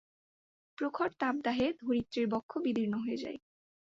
[0.77, 3.39] প্রখর তাপদাহে ধরিত্রীর বক্ষ বিদীর্ণ হয়ে যায়।